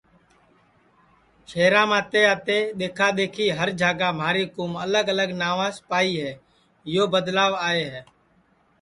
[1.49, 6.31] شہرام آتے آتے دِؔکھا دِؔکھی ہر جھاگا مہاری کُوم الگ الگ ناوس پائی ہے
[6.93, 8.01] یو بدلاو آئے ہے